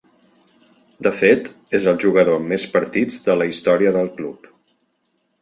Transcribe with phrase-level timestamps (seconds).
[1.07, 1.51] De fet,
[1.81, 4.51] és el jugador amb més partits de la història del club.